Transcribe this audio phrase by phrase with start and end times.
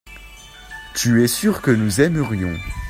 [0.95, 2.57] tu es sûr que nous aimerions.